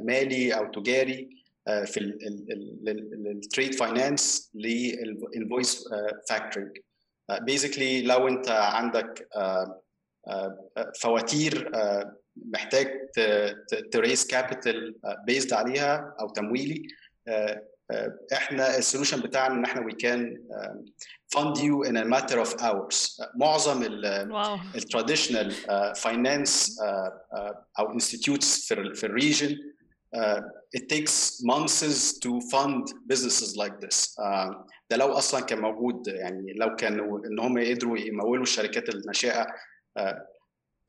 مالي 0.00 0.52
أو 0.52 0.70
تجاري 0.70 1.28
في 1.66 2.00
ال 3.26 3.34
trade 3.34 3.74
finance 3.74 4.50
لل 4.54 4.83
invoice 4.83 5.84
factoring 6.28 6.78
basically 7.40 8.02
لو 8.02 8.28
أنت 8.28 8.48
عندك 8.48 9.28
فواتير 11.00 11.70
محتاج 12.36 12.86
ت 13.92 13.98
raise 13.98 14.26
capital 14.26 14.94
بيزد 15.26 15.52
عليها 15.52 16.14
أو 16.20 16.28
تمويلي. 16.28 16.82
إحنا 18.32 18.78
ال 18.78 18.83
solution 18.83 19.20
بتاعنا 19.20 19.54
إن 19.54 19.64
إحنا 19.64 19.80
we 19.86 19.92
can 19.92 20.42
fund 21.28 21.58
you 21.58 21.84
in 21.84 21.96
a 21.96 22.04
matter 22.04 22.38
of 22.38 22.64
hours 22.64 23.16
معظم 23.36 23.82
ال 24.74 24.80
traditional 24.80 25.50
finance 25.96 26.80
أو 27.78 27.92
institutes 27.92 28.66
في 28.68 28.94
في 28.94 29.06
ال 29.06 29.13
region 29.13 29.56
it 30.76 30.82
takes 30.94 31.42
months 31.52 31.80
to 32.24 32.30
fund 32.52 32.84
businesses 33.12 33.50
like 33.56 33.76
this. 33.86 34.16
uh, 34.18 34.54
ده 34.90 34.96
لو 34.96 35.06
أصلا 35.12 35.40
كان 35.40 35.58
موجود 35.58 36.08
يعني 36.08 36.52
لو 36.52 36.76
كانوا 36.76 37.26
إن 37.26 37.38
هم 37.38 37.58
يقدروا 37.58 37.98
يمولوا 37.98 38.42
الشركات 38.42 38.88
الناشئه 38.88 39.46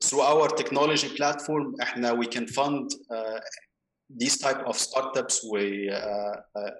through 0.05 0.21
our 0.21 0.47
technology 0.49 1.09
platform 1.17 1.81
احنا 1.81 2.13
we 2.21 2.25
can 2.25 2.47
fund 2.47 2.87
uh, 3.11 3.39
these 4.21 4.37
type 4.37 4.61
of 4.67 4.75
startups 4.77 5.45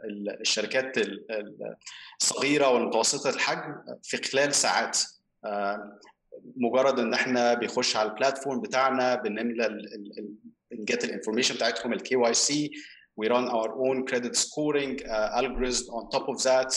والشركات 0.05 0.97
الصغيره 2.21 2.69
والمتوسطه 2.69 3.29
الحجم 3.29 3.75
في 4.03 4.17
خلال 4.17 4.55
ساعات 4.55 4.99
مجرد 6.55 6.99
ان 6.99 7.13
احنا 7.13 7.53
بيخش 7.53 7.95
على 7.95 8.09
البلاتفورم 8.09 8.61
بتاعنا 8.61 9.15
بنملى 9.15 9.77
نجيت 10.73 11.03
الانفورميشن 11.03 11.55
بتاعتهم 11.55 11.93
الكي 11.93 12.15
واي 12.15 12.33
سي 12.33 12.71
we 13.21 13.25
run 13.27 13.47
our 13.47 13.71
own 13.85 13.97
credit 14.09 14.35
scoring 14.35 14.93
uh, 15.05 15.39
algorithm 15.39 15.85
on 15.97 16.03
top 16.15 16.25
of 16.33 16.37
that 16.43 16.71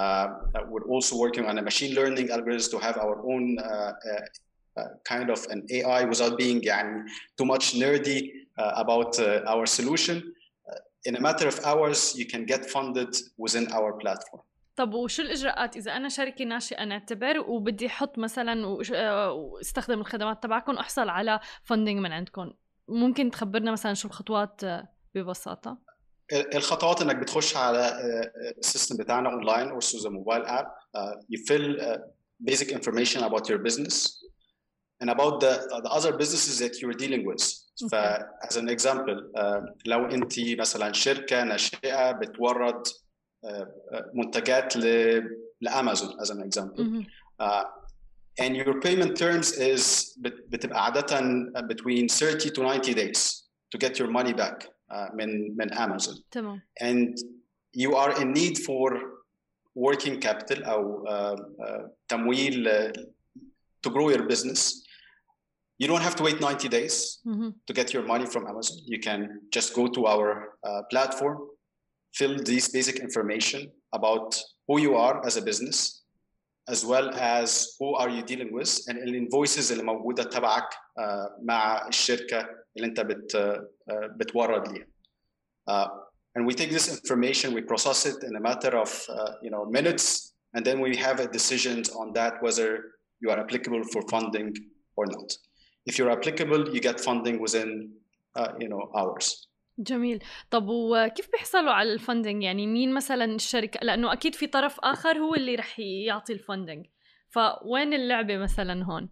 uh, 0.00 0.26
we're 0.70 0.88
also 0.94 1.16
working 1.24 1.44
on 1.50 1.58
a 1.58 1.62
machine 1.62 1.92
learning 1.98 2.30
algorithm 2.30 2.70
to 2.74 2.78
have 2.86 2.96
our 3.04 3.16
own 3.32 3.44
uh, 3.58 3.92
Uh, 4.77 4.89
kind 5.03 5.29
of 5.31 5.39
an 5.49 5.65
AI 5.71 6.03
without 6.05 6.37
being 6.37 6.61
يعني, 6.61 7.03
too 7.35 7.45
much 7.45 7.73
nerdy 7.73 8.31
uh, 8.59 8.73
about 8.75 9.19
uh, 9.19 9.41
our 9.47 9.65
solution. 9.65 10.17
Uh, 10.17 10.79
in 11.05 11.15
a 11.15 11.19
matter 11.19 11.47
of 11.47 11.59
hours, 11.65 12.15
you 12.15 12.25
can 12.25 12.45
get 12.45 12.63
funded 12.69 13.15
within 13.37 13.71
our 13.71 13.93
platform. 13.93 14.43
طب 14.77 14.93
وشو 14.93 15.21
الإجراءات؟ 15.21 15.77
إذا 15.77 15.91
أنا 15.91 16.09
شركه 16.09 16.45
ناشئه 16.45 16.83
نعتبر 16.83 17.39
وبدي 17.39 17.87
أحط 17.87 18.17
مثلا 18.17 18.67
واستخدم 18.67 19.97
آه، 19.97 20.01
الخدمات 20.01 20.43
تبعكم 20.43 20.73
أحصل 20.73 21.09
على 21.09 21.39
funding 21.63 21.97
من 21.97 22.11
عندكم. 22.11 22.51
ممكن 22.87 23.31
تخبرنا 23.31 23.71
مثلا 23.71 23.93
شو 23.93 24.07
الخطوات 24.07 24.63
آه، 24.63 24.87
ببساطة؟ 25.15 25.77
الخطوات 26.55 27.01
إنك 27.01 27.15
بتخش 27.15 27.57
على 27.57 27.79
آه، 27.79 28.53
ال 28.57 28.63
system 28.63 28.97
بتاعنا 28.97 29.29
اونلاين 29.29 29.69
أو 29.69 29.79
through 29.79 30.09
the 30.09 30.20
mobile 30.20 30.41
app 30.45 30.67
you 31.29 31.58
fill 31.58 31.97
basic 32.39 32.73
information 32.73 33.23
about 33.23 33.49
your 33.49 33.61
business 33.61 34.26
and 35.02 35.10
about 35.10 35.40
the, 35.40 35.52
the 35.82 35.90
other 35.90 36.12
businesses 36.16 36.58
that 36.60 36.80
you're 36.80 36.98
dealing 37.04 37.26
with. 37.26 37.42
Okay. 37.82 37.88
ف 37.88 37.94
as 38.48 38.56
an 38.56 38.68
example 38.68 39.18
uh, 39.36 39.60
لو 39.86 40.04
انت 40.04 40.40
مثلا 40.40 40.92
شركه 40.92 41.44
ناشئه 41.44 42.12
بتورد 42.12 42.86
uh, 43.46 43.64
منتجات 44.14 44.76
ل 44.76 44.84
لامازون 45.60 46.10
as 46.20 46.30
an 46.30 46.42
example. 46.42 46.84
Mm 46.84 46.92
-hmm. 46.92 47.04
uh, 47.44 47.64
and 48.40 48.56
your 48.56 48.80
payment 48.80 49.16
terms 49.16 49.48
is 49.58 50.14
بتبقى 50.48 50.84
عادة 50.84 51.20
between 51.68 52.08
30 52.08 52.50
to 52.50 52.62
90 52.62 52.94
days 52.94 53.48
to 53.70 53.78
get 53.78 53.98
your 53.98 54.10
money 54.10 54.32
back 54.32 54.68
uh, 54.92 55.14
من 55.14 55.56
من 55.56 55.72
Amazon. 55.72 56.22
تمام. 56.30 56.62
And 56.80 57.18
you 57.76 57.96
are 57.96 58.20
in 58.22 58.32
need 58.32 58.58
for 58.58 58.88
working 59.74 60.20
capital 60.20 60.64
أو 60.64 61.04
uh, 61.06 61.40
uh, 61.64 61.82
تمويل 62.08 62.92
to 63.86 63.90
grow 63.90 64.10
your 64.10 64.22
business. 64.22 64.82
you 65.78 65.88
don't 65.88 66.02
have 66.02 66.14
to 66.16 66.22
wait 66.22 66.40
90 66.40 66.68
days 66.68 67.18
mm-hmm. 67.26 67.50
to 67.66 67.72
get 67.72 67.92
your 67.92 68.04
money 68.04 68.26
from 68.26 68.46
Amazon. 68.46 68.78
You 68.84 69.00
can 69.00 69.40
just 69.50 69.74
go 69.74 69.88
to 69.88 70.06
our 70.06 70.54
uh, 70.64 70.82
platform, 70.90 71.38
fill 72.14 72.38
these 72.38 72.68
basic 72.68 73.00
information 73.00 73.70
about 73.92 74.40
who 74.68 74.80
you 74.80 74.94
are 74.96 75.26
as 75.26 75.36
a 75.36 75.42
business, 75.42 76.02
as 76.68 76.84
well 76.84 77.10
as 77.14 77.74
who 77.80 77.94
are 77.94 78.08
you 78.08 78.22
dealing 78.22 78.52
with 78.52 78.80
and 78.88 78.98
الانفويسز 78.98 79.72
اللي 79.72 79.84
موجوده 79.84 80.22
تبعك 80.22 80.68
uh, 80.72 81.04
مع 81.42 81.88
الشركه 81.88 82.48
اللي 82.76 82.88
انت 82.88 83.00
بت 83.00 83.36
uh, 83.36 83.92
بتورد 84.16 84.68
ليها. 84.68 84.86
Uh, 85.70 85.88
and 86.38 86.46
we 86.46 86.54
take 86.54 86.70
this 86.70 86.88
information, 86.88 87.54
we 87.54 87.60
process 87.62 88.06
it 88.06 88.22
in 88.22 88.36
a 88.36 88.40
matter 88.40 88.76
of 88.84 88.90
uh, 89.08 89.32
you 89.42 89.50
know 89.50 89.64
minutes, 89.64 90.34
and 90.54 90.64
then 90.64 90.80
we 90.80 90.96
have 90.96 91.20
a 91.20 91.26
decision 91.26 91.82
on 92.00 92.12
that 92.12 92.34
whether 92.42 92.68
you 93.20 93.30
are 93.32 93.40
applicable 93.44 93.82
for 93.92 94.02
funding 94.14 94.54
or 94.96 95.06
not. 95.06 95.28
If 95.89 95.93
you're 95.97 96.11
applicable, 96.17 96.61
you 96.73 96.81
get 96.89 96.97
funding 97.07 97.37
within 97.45 97.69
uh, 98.35 98.51
you 98.59 98.69
know 98.69 98.91
hours. 98.95 99.47
جميل 99.79 100.23
طب 100.51 100.67
وكيف 100.67 101.29
بيحصلوا 101.31 101.71
على 101.71 101.93
الفندنج 101.93 102.43
يعني 102.43 102.67
مين 102.67 102.93
مثلا 102.93 103.25
الشركة 103.25 103.79
لأنه 103.83 104.13
أكيد 104.13 104.35
في 104.35 104.47
طرف 104.47 104.79
آخر 104.79 105.17
هو 105.17 105.35
اللي 105.35 105.55
رح 105.55 105.79
يعطي 105.79 106.33
الفندنج 106.33 106.85
فوين 107.29 107.93
اللعبة 107.93 108.37
مثلا 108.37 108.85
هون 108.85 109.09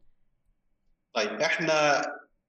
طيب 1.13 1.29
إحنا 1.41 2.01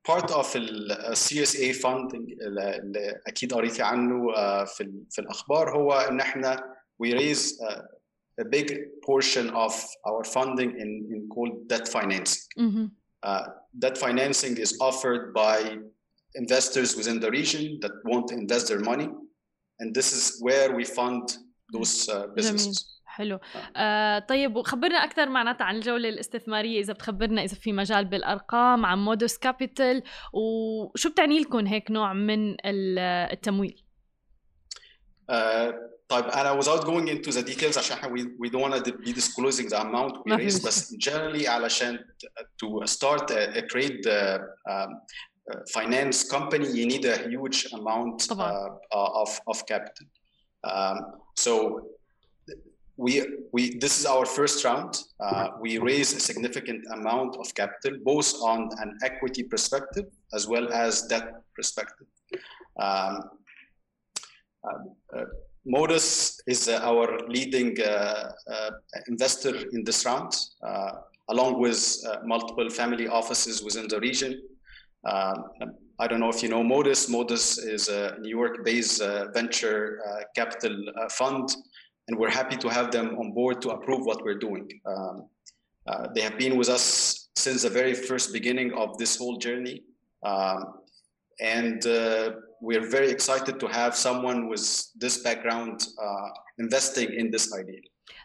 part 0.09 0.31
of 0.31 0.57
ال 0.57 0.97
CSA 1.17 1.83
funding 1.83 2.47
اللي 2.47 3.21
أكيد 3.27 3.55
قريتي 3.55 3.83
عنه 3.83 4.35
آه، 4.37 4.65
في 4.65 4.93
في 5.11 5.21
الأخبار 5.21 5.77
هو 5.77 5.93
إن 5.93 6.21
إحنا 6.21 6.77
we 7.03 7.13
raise 7.13 7.61
a 8.41 8.45
big 8.45 8.69
portion 9.03 9.51
of 9.51 9.73
our 10.05 10.25
funding 10.25 10.71
in, 10.83 10.91
in 11.13 11.29
called 11.35 11.69
debt 11.69 11.89
financing. 11.89 12.43
Mm-hmm. 12.59 12.85
Uh, 12.85 13.06
debt 13.83 13.97
financing 13.99 14.55
is 14.65 14.73
offered 14.89 15.35
by 15.35 15.57
investors 16.43 16.97
within 16.99 17.19
the 17.25 17.31
region 17.31 17.63
that 17.83 17.93
want 18.11 18.29
to 18.29 18.35
invest 18.43 18.65
their 18.69 18.81
money, 18.81 19.09
and 19.81 19.95
this 19.99 20.09
is 20.13 20.23
where 20.47 20.69
we 20.79 20.85
fund 20.85 21.23
those 21.73 22.09
uh, 22.09 22.27
businesses. 22.37 22.97
حلو 23.17 23.39
آه 23.77 24.19
طيب 24.19 24.57
وخبرنا 24.57 25.05
أكثر 25.05 25.29
معناتها 25.29 25.65
عن 25.65 25.77
الجوله 25.77 26.09
الاستثماريه 26.09 26.81
اذا 26.81 26.93
بتخبرنا 26.93 27.45
اذا 27.45 27.55
في 27.55 27.73
مجال 27.73 28.05
بالارقام 28.05 28.87
عن 28.87 28.99
مودوس 28.99 29.39
كابيتال 29.39 30.03
وشو 30.33 31.11
بتعني 31.11 31.41
لكم 31.41 31.67
هيك 31.67 31.91
نوع 31.91 32.13
من 32.13 32.57
التمويل 32.65 33.85
uh, 35.33 35.73
طيب 36.08 36.26
انا 36.26 36.62
without 36.62 36.84
going 36.84 37.08
into 37.08 37.32
the 37.32 37.44
details 37.44 37.78
عشان 37.78 37.98
احنا 37.98 38.10
we, 38.10 38.22
we 38.22 38.50
don't 38.50 38.62
want 38.62 38.86
to 38.86 38.92
be 38.92 39.14
disclosing 39.14 39.70
the 39.70 39.82
amount 39.82 40.18
we 40.18 40.36
raise 40.36 40.66
بس 40.66 40.96
generally 40.96 41.48
علشان 41.48 42.00
to 42.64 42.88
start 42.88 43.32
a, 43.32 43.58
a 43.58 43.62
trade 43.62 44.08
uh, 44.08 44.40
um, 44.72 45.02
finance 45.74 46.32
company 46.32 46.68
you 46.68 46.86
need 46.86 47.06
a 47.06 47.18
huge 47.30 47.68
amount 47.74 48.32
uh, 48.32 49.22
of 49.24 49.30
of 49.48 49.66
capital 49.66 50.08
um, 50.64 50.98
so 51.36 51.54
we, 52.98 53.26
we 53.52 53.80
this 53.80 54.00
is 54.00 54.06
our 54.06 54.26
first 54.26 54.64
round. 54.64 54.92
Uh, 55.20 55.48
we 55.60 55.80
raise 55.80 56.14
a 56.14 56.20
significant 56.20 56.86
amount 56.92 57.36
of 57.38 57.48
capital, 57.56 57.98
both 58.04 58.30
on 58.42 58.70
an 58.84 58.98
equity 59.04 59.44
perspective 59.44 60.06
as 60.34 60.48
well 60.48 60.72
as 60.72 60.92
debt 61.08 61.28
perspective. 61.56 62.08
Um, 62.80 63.14
uh, 64.68 65.18
uh 65.18 65.26
Modus 65.67 66.41
is 66.47 66.69
uh, 66.69 66.79
our 66.83 67.19
leading 67.29 67.77
uh, 67.83 68.31
investor 69.09 69.55
in 69.73 69.85
this 69.85 70.05
round, 70.07 70.33
along 71.29 71.61
with 71.61 71.81
multiple 72.25 72.71
family 72.71 73.09
offices 73.09 73.63
within 73.63 73.89
the 73.89 73.99
region. 74.01 74.41
I 75.05 76.07
don't 76.09 76.21
know 76.21 76.29
if 76.29 76.43
you 76.43 76.49
know 76.49 76.63
Modus. 76.63 77.09
Modus 77.09 77.59
is 77.59 77.89
a 77.89 78.17
New 78.21 78.31
York-based 78.31 79.03
venture 79.35 80.01
capital 80.35 80.77
fund 81.11 81.49
and 82.09 82.19
we're 82.19 82.31
happy 82.31 82.57
to 82.57 82.69
have 82.69 82.91
them 82.91 83.17
on 83.19 83.33
board 83.33 83.61
to 83.63 83.71
approve 83.71 84.07
what 84.07 84.23
we're 84.25 84.39
doing. 84.39 84.69
Um, 84.85 85.29
uh, 85.87 86.09
they 86.15 86.21
have 86.21 86.39
been 86.39 86.57
with 86.57 86.69
us 86.69 87.29
since 87.37 87.63
the 87.63 87.71
very 87.71 87.95
first 87.95 88.33
beginning 88.33 88.73
of 88.75 88.97
this 88.99 89.17
whole 89.17 89.37
journey. 89.37 89.83
Um, 90.23 90.81
and 91.41 91.85
uh, 91.87 92.31
we're 92.61 92.89
very 92.97 93.11
excited 93.11 93.61
to 93.61 93.67
have 93.67 93.95
someone 93.95 94.49
with 94.49 94.67
this 95.03 95.23
background 95.23 95.77
uh, 96.05 96.29
investing 96.59 97.09
in 97.21 97.31
this 97.31 97.53
idea. 97.55 97.83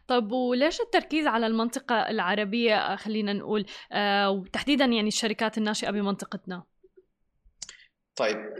طب 0.07 0.31
وليش 0.31 0.81
التركيز 0.81 1.27
على 1.27 1.47
المنطقة 1.47 1.95
العربية 2.09 2.95
خلينا 2.95 3.33
نقول 3.33 3.65
وتحديدا 4.27 4.85
يعني 4.85 5.07
الشركات 5.07 5.57
الناشئة 5.57 5.91
بمنطقتنا؟ 5.91 6.63
طيب 8.15 8.53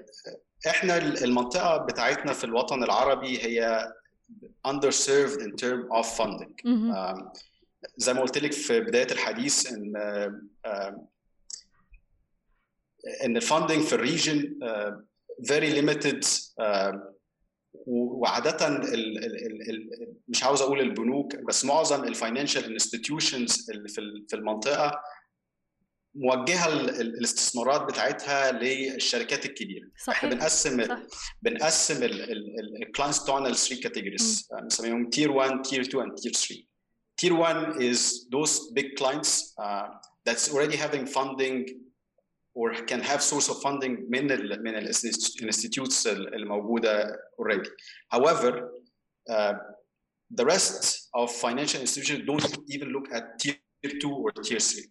إحنا 0.67 0.97
المنطقة 0.97 1.77
بتاعتنا 1.77 2.33
في 2.33 2.43
الوطن 2.43 2.83
العربي 2.83 3.37
هي 3.45 3.87
underserved 4.67 5.41
in 5.41 5.51
term 5.55 5.91
of 5.99 6.05
funding 6.05 6.53
um, 6.65 7.27
زي 7.97 8.13
ما 8.13 8.21
قلت 8.21 8.37
لك 8.37 8.51
في 8.51 8.79
بداية 8.79 9.11
الحديث 9.11 9.71
إن 9.73 9.93
إن 13.25 13.37
ال 13.37 13.43
funding 13.43 13.81
في 13.81 13.93
ال 13.93 14.03
region 14.03 14.59
very 15.47 15.69
limited 15.81 16.23
uh, 16.61 16.95
وعادة 17.87 18.67
ال 18.67 18.93
ال 18.93 19.69
ال 19.69 20.15
مش 20.27 20.43
عاوز 20.43 20.61
أقول 20.61 20.79
البنوك 20.79 21.35
بس 21.35 21.65
معظم 21.65 22.03
ال 22.03 22.09
financial 22.09 22.65
institutions 22.65 23.69
اللي 23.69 23.89
في 24.29 24.33
المنطقة 24.35 25.01
موجهة 26.15 26.73
الاستثمارات 26.73 27.81
بتاعتها 27.81 28.51
للشركات 28.51 29.45
الكبيرة. 29.45 29.87
صحيح 30.05 30.23
إحنا 30.23 30.29
بنقسم 30.35 30.87
صح. 30.87 30.99
بنقسم 31.41 32.03
ال 32.03 32.18
clients 32.18 33.23
بتوعنا 33.23 33.47
ل 33.47 33.55
3 33.55 33.89
categories 33.89 34.55
بنسميهم 34.61 35.09
tier 35.09 35.31
1 35.31 35.61
tier 35.61 35.81
2 35.81 36.09
and 36.11 36.21
tier 36.21 36.31
3 36.31 36.63
tier 37.17 37.33
1 37.33 37.73
is 37.81 37.99
those 38.35 38.73
big 38.73 38.85
clients 38.99 39.53
uh, 39.59 39.87
that's 40.29 40.53
already 40.53 40.77
having 40.77 41.05
funding 41.05 41.65
or 42.54 42.72
can 42.90 43.00
have 43.00 43.20
source 43.22 43.48
of 43.48 43.56
funding 43.62 44.06
من 44.08 44.30
ال 44.32 44.62
من 44.62 44.76
الانستيتيوتس 44.76 46.06
الموجوده 46.06 47.16
already 47.40 47.68
however 48.14 48.70
uh, 49.30 49.54
the 50.34 50.44
rest 50.44 51.08
of 51.14 51.30
financial 51.30 51.80
institutions 51.80 52.22
don't 52.26 52.58
even 52.68 52.88
look 52.88 53.12
at 53.12 53.38
tier 53.38 53.56
2 53.84 54.10
or 54.10 54.32
tier 54.42 54.58
3 54.58 54.84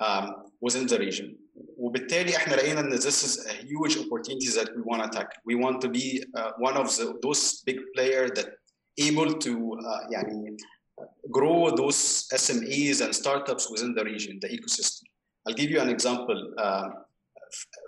um, 0.00 0.34
within 0.60 0.86
the 0.86 0.98
region. 0.98 1.36
وبالتالي 1.76 2.36
احنا 2.36 2.54
لقينا 2.54 2.80
ان 2.80 2.98
this 2.98 3.22
is 3.22 3.46
a 3.46 3.52
huge 3.52 3.96
opportunity 3.98 4.48
that 4.48 4.68
we 4.76 4.82
want 4.82 5.02
to 5.02 5.08
tackle. 5.18 5.40
We 5.44 5.54
want 5.54 5.80
to 5.80 5.88
be 5.88 6.24
uh, 6.34 6.52
one 6.58 6.76
of 6.76 6.86
the, 6.96 7.18
those 7.22 7.62
big 7.66 7.78
players 7.94 8.30
that 8.32 8.48
able 8.98 9.32
to 9.34 9.78
uh, 9.78 10.12
يعني 10.12 10.56
grow 11.30 11.70
those 11.70 12.26
SMEs 12.34 13.00
and 13.04 13.14
startups 13.14 13.70
within 13.70 13.94
the 13.94 14.04
region, 14.04 14.38
the 14.40 14.48
ecosystem. 14.48 15.04
I'll 15.47 15.53
give 15.53 15.71
you 15.71 15.79
an 15.79 15.89
example. 15.89 16.53
Uh, 16.57 16.89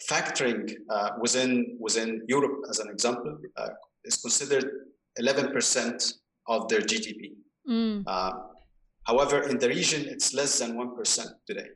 factoring 0.09 0.73
uh, 0.89 1.11
within 1.21 1.77
within 1.79 2.21
Europe, 2.27 2.61
as 2.69 2.79
an 2.79 2.89
example, 2.89 3.37
uh, 3.57 3.69
is 4.03 4.17
considered 4.17 4.65
11% 5.19 6.13
of 6.47 6.67
their 6.67 6.81
GDP. 6.81 7.33
Mm. 7.69 8.03
Uh, 8.05 8.31
however, 9.03 9.43
in 9.43 9.57
the 9.57 9.69
region, 9.69 10.05
it's 10.07 10.33
less 10.33 10.59
than 10.59 10.75
1% 10.75 11.27
today. 11.47 11.69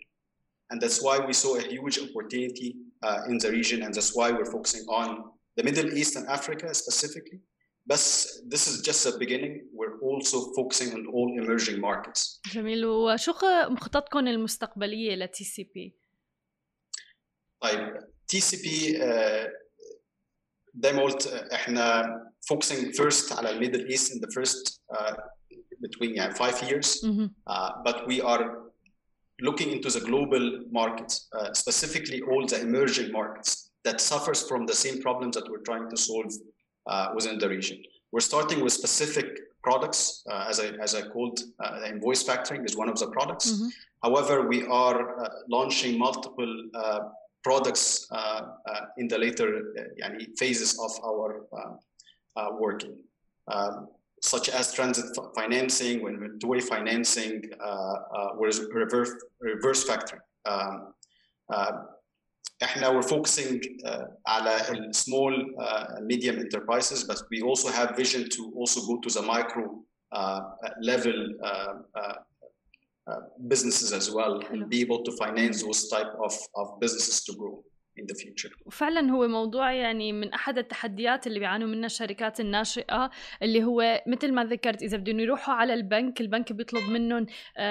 And 0.70 0.82
that's 0.82 1.02
why 1.02 1.20
we 1.20 1.34
saw 1.34 1.56
a 1.56 1.62
huge 1.62 2.00
opportunity 2.00 2.76
uh, 3.04 3.22
in 3.30 3.38
the 3.38 3.52
region. 3.52 3.84
And 3.84 3.94
that's 3.94 4.16
why 4.16 4.32
we're 4.32 4.52
focusing 4.52 4.86
on 4.90 5.24
the 5.56 5.64
Middle 5.64 5.94
East 5.94 6.16
and 6.18 6.28
Africa 6.28 6.74
specifically. 6.74 7.40
But 7.86 8.00
this 8.48 8.68
is 8.68 8.82
just 8.82 9.06
the 9.06 9.18
beginning 9.18 9.62
We're 10.17 10.17
also 10.17 10.53
focusing 10.57 10.93
on 10.93 11.07
all 11.07 11.39
emerging 11.39 11.81
markets. 11.81 12.41
جميل 12.53 12.87
وشو 12.87 13.33
مخططكم 13.69 14.19
المستقبلية 14.29 15.15
لتي 15.15 15.45
سي 15.45 15.71
بي؟ 15.75 15.97
طيب 17.61 17.99
تي 18.29 18.41
سي 18.41 18.57
بي 18.57 18.99
زي 20.75 20.93
ما 20.93 21.03
قلت 21.03 21.27
احنا 21.27 22.03
focusing 22.53 22.93
first 23.03 23.33
على 23.33 23.51
الميدل 23.51 23.89
ايست 23.89 24.13
in 24.13 24.27
the 24.27 24.31
first 24.31 24.81
uh, 24.95 25.15
between 25.81 26.15
yeah, 26.15 26.33
five 26.43 26.57
years. 26.69 26.89
Mm-hmm. 27.05 27.27
Uh, 27.47 27.71
but 27.85 28.07
we 28.07 28.21
are 28.21 28.45
looking 29.41 29.71
into 29.77 29.91
the 29.91 30.01
global 30.11 30.45
markets, 30.71 31.15
uh, 31.39 31.53
specifically 31.53 32.21
all 32.31 32.47
the 32.47 32.61
emerging 32.61 33.11
markets 33.13 33.51
that 33.87 34.01
suffers 34.01 34.41
from 34.49 34.67
the 34.71 34.77
same 34.85 34.97
problems 35.07 35.33
that 35.37 35.47
we're 35.51 35.67
trying 35.71 35.87
to 35.91 35.97
solve 35.97 36.33
uh, 36.87 37.07
within 37.17 37.37
the 37.43 37.49
region. 37.49 37.79
We're 38.13 38.29
starting 38.33 38.59
with 38.65 38.73
specific 38.73 39.29
products, 39.64 40.24
uh, 40.30 40.46
as 40.50 40.60
I 40.60 40.68
as 40.82 40.96
I 40.96 41.02
called, 41.02 41.40
uh, 41.60 41.82
invoice 41.88 42.24
factoring 42.24 42.66
is 42.66 42.76
one 42.78 42.90
of 42.90 42.98
the 43.00 43.08
products. 43.08 43.52
Mm-hmm. 43.52 43.68
However, 44.04 44.48
we 44.48 44.66
are 44.66 45.24
uh, 45.24 45.30
launching 45.50 45.98
multiple 45.98 46.54
uh, 46.74 47.00
products 47.44 48.08
in 48.98 49.08
the 49.08 49.18
later 49.18 49.74
phases 50.38 50.78
of 50.80 50.92
our 51.04 51.48
working. 52.60 52.98
Um, 53.48 53.88
such 54.22 54.50
as 54.50 54.74
transit 54.74 55.06
financing, 55.36 56.00
inventory 56.00 56.60
financing, 56.60 57.44
uh, 57.64 57.96
uh, 58.18 58.30
reverse, 58.36 59.12
reverse 59.40 59.88
factoring. 59.88 60.22
Um, 60.46 60.94
uh, 61.50 61.72
احنا 62.63 62.89
we're 62.89 63.09
focusing 63.09 63.61
uh, 63.85 64.05
على 64.27 64.93
small 64.93 65.33
uh, 65.59 66.01
medium 66.01 66.39
enterprises, 66.39 67.05
but 67.05 67.19
we 67.31 67.43
also 67.43 67.69
have 67.69 67.97
vision 67.97 68.29
to 68.29 68.53
also 68.57 68.81
go 68.87 69.01
to 69.01 69.11
the 69.11 69.23
micro 69.23 69.83
uh, 70.13 70.41
level 70.81 71.19
uh, 71.43 71.75
uh, 71.95 72.15
uh, 73.11 73.21
businesses 73.49 73.93
as 73.93 74.11
well 74.11 74.41
and 74.51 74.69
be 74.69 74.81
able 74.81 75.03
to 75.03 75.13
finance 75.13 75.63
those 75.63 75.89
type 75.89 76.13
of, 76.27 76.35
of 76.55 76.79
businesses 76.79 77.25
to 77.25 77.33
grow. 77.35 77.65
In 77.98 78.06
the 78.06 78.16
future. 78.24 78.52
وفعلا 78.66 79.12
هو 79.12 79.28
موضوع 79.28 79.74
يعني 79.74 80.14
من 80.14 80.34
أحد 80.34 80.58
التحديات 80.58 81.28
اللي 81.28 81.40
بيعانوا 81.40 81.68
منها 81.68 81.86
الشركات 81.86 82.40
الناشئة 82.40 83.10
اللي 83.44 83.64
هو 83.64 84.04
مثل 84.08 84.34
ما 84.34 84.44
ذكرت 84.44 84.82
إذا 84.82 84.98
بدهم 84.98 85.20
يروحوا 85.20 85.54
على 85.54 85.74
البنك 85.74 86.22
البنك 86.22 86.54
بيطلب 86.54 86.90
منهم 86.90 87.26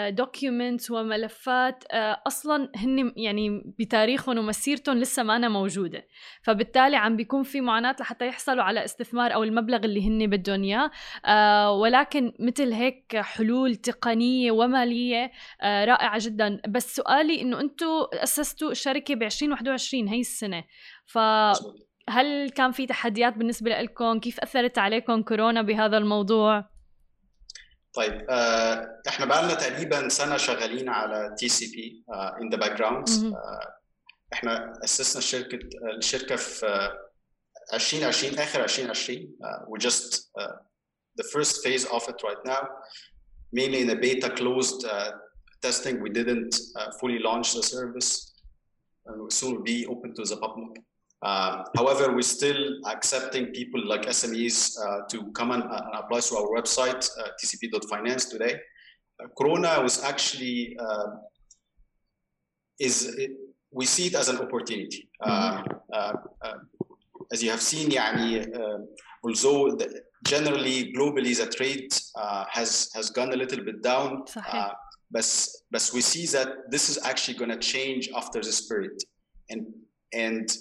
دوكيومنتس 0.08 0.90
وملفات 0.90 1.84
أصلا 2.26 2.72
هن 2.76 3.12
يعني 3.16 3.74
بتاريخهم 3.78 4.38
ومسيرتهم 4.38 4.98
لسه 4.98 5.22
ما 5.22 5.36
أنا 5.36 5.48
موجودة. 5.48 6.06
فبالتالي 6.42 6.96
عم 6.96 7.16
بيكون 7.16 7.42
في 7.42 7.60
معاناة 7.60 7.96
لحتى 8.00 8.26
يحصلوا 8.26 8.62
على 8.62 8.84
استثمار 8.84 9.34
أو 9.34 9.42
المبلغ 9.42 9.84
اللي 9.84 10.08
هن 10.08 10.26
بدهم 10.26 10.62
إياه. 10.62 10.90
ولكن 11.72 12.32
مثل 12.40 12.72
هيك 12.72 13.16
حلول 13.16 13.76
تقنية 13.76 14.50
ومالية 14.50 15.30
رائعة 15.64 16.18
جدا. 16.24 16.60
بس 16.68 16.96
سؤالي 16.96 17.42
إنه 17.42 17.60
أنتم 17.60 17.86
أسستوا 18.12 18.70
الشركة 18.70 19.14
ب 19.14 19.22
2021 19.22 20.08
هي 20.16 20.20
السنة. 20.20 20.64
فهل 21.06 22.50
كان 22.50 22.72
في 22.72 22.86
تحديات 22.86 23.34
بالنسبة 23.34 23.70
لكم 23.70 24.20
كيف 24.20 24.40
أثرت 24.40 24.78
عليكم 24.78 25.22
كورونا 25.22 25.62
بهذا 25.62 25.98
الموضوع؟ 25.98 26.76
طيب 27.94 28.26
آه، 28.30 29.00
إحنا 29.08 29.26
بقى 29.26 29.42
لنا 29.44 29.54
تقريبا 29.54 30.08
سنة 30.08 30.36
شغالين 30.36 30.88
على 30.88 31.34
تي 31.38 31.48
سي 31.48 31.66
بي 31.66 32.04
in 32.42 32.50
the 32.50 32.56
background 32.56 33.08
إحنا 34.32 34.72
أسسنا 34.84 35.18
الشركة 35.18 35.58
الشركة 35.98 36.36
في 36.36 36.90
2020 37.74 38.38
آخر 38.38 38.62
2020 38.64 39.18
uh, 39.18 39.64
we 39.68 39.78
just 39.88 40.30
uh, 40.40 40.52
the 41.16 41.24
first 41.32 41.64
phase 41.64 41.84
of 41.86 42.02
it 42.08 42.22
right 42.22 42.42
now. 42.44 42.62
Mainly 43.52 43.80
in 43.80 43.90
a 43.90 43.96
beta 43.96 44.30
closed 44.30 44.84
uh, 44.84 45.10
testing. 45.62 46.00
We 46.02 46.10
didn't 46.10 46.54
uh, 46.78 46.90
fully 47.00 47.18
launch 47.18 47.54
the 47.54 47.62
service. 47.62 48.32
and 49.05 49.21
will 49.21 49.29
soon 49.29 49.63
be 49.63 49.85
open 49.87 50.13
to 50.13 50.23
the 50.23 50.37
public 50.37 50.81
uh, 51.23 51.63
however 51.75 52.13
we're 52.15 52.33
still 52.39 52.61
accepting 52.87 53.47
people 53.47 53.81
like 53.87 54.03
SMEs 54.07 54.57
uh, 54.83 55.01
to 55.07 55.31
come 55.33 55.51
and, 55.51 55.63
apply 55.93 56.19
to 56.19 56.37
our 56.37 56.47
website 56.57 57.09
tcp.finance 57.39 58.25
today 58.25 58.59
corona 59.37 59.81
was 59.81 60.03
actually 60.03 60.75
is 62.79 63.15
it, 63.15 63.31
we 63.71 63.85
see 63.85 64.07
it 64.07 64.15
as 64.15 64.27
an 64.29 64.37
opportunity. 64.37 65.09
Mm 65.21 65.31
-hmm. 65.31 65.77
as 67.33 67.41
you 67.43 67.51
have 67.51 67.61
seen, 67.61 67.91
يعني, 67.91 68.29
although 69.23 69.77
the, 69.79 69.87
generally 70.33 70.91
globally 70.97 71.33
the 71.41 71.47
trade 71.57 71.89
has 72.57 72.89
has 72.95 73.11
gone 73.17 73.31
a 73.33 73.37
little 73.43 73.63
bit 73.63 73.77
down, 73.91 74.09
but 75.11 75.25
but 75.71 75.91
we 75.93 76.01
see 76.01 76.25
that 76.27 76.71
this 76.71 76.89
is 76.89 76.97
actually 77.03 77.37
going 77.37 77.51
to 77.51 77.57
change 77.57 78.09
after 78.15 78.39
this 78.41 78.67
period, 78.67 78.97
and 79.49 79.65
and 80.13 80.57